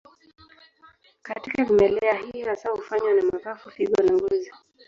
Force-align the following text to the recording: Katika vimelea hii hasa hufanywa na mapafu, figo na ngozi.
Katika 1.21 1.65
vimelea 1.65 2.13
hii 2.17 2.41
hasa 2.41 2.69
hufanywa 2.69 3.13
na 3.13 3.21
mapafu, 3.31 3.69
figo 3.71 4.03
na 4.03 4.13
ngozi. 4.13 4.51